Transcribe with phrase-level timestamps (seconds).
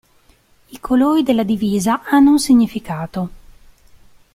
[0.69, 3.29] I colori della divisa hanno un significato.